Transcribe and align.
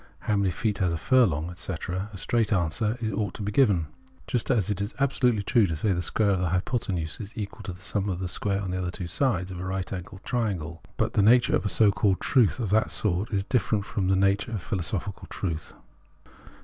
How 0.21 0.35
many 0.35 0.49
feet 0.49 0.81
made 0.81 0.91
a 0.91 0.97
furlong?", 0.97 1.51
etc., 1.51 2.09
38 2.09 2.09
Phenomenology 2.09 2.09
of 2.09 2.09
Mind 2.09 2.15
a 2.15 2.17
straight 2.17 2.53
answer 2.53 3.15
ought 3.17 3.33
to 3.35 3.41
be 3.43 3.51
given; 3.51 3.85
just 4.25 4.49
as 4.49 4.71
it 4.71 4.81
is 4.81 4.95
ab 4.97 5.11
solutely 5.11 5.43
true 5.45 5.67
that 5.67 5.77
the 5.83 6.01
square 6.01 6.31
of 6.31 6.39
the 6.39 6.49
hypotenuse 6.49 7.19
is 7.19 7.37
equal 7.37 7.61
to 7.61 7.71
the 7.71 7.81
sum 7.81 8.09
of 8.09 8.17
the 8.17 8.27
squares 8.27 8.63
of 8.63 8.71
the 8.71 8.79
other 8.79 8.89
two 8.89 9.05
sides 9.05 9.51
of 9.51 9.59
a 9.59 9.63
right 9.63 9.93
angled 9.93 10.23
triangle. 10.23 10.81
But 10.97 11.13
the 11.13 11.21
nature 11.21 11.55
of 11.55 11.67
a 11.67 11.69
so 11.69 11.91
called 11.91 12.19
truth 12.19 12.59
of 12.59 12.71
that 12.71 12.89
sort 12.89 13.31
is 13.31 13.43
different 13.43 13.85
from 13.85 14.07
the 14.07 14.15
nature 14.15 14.53
of 14.53 14.63
philosophical 14.63 15.27
truth. 15.27 15.75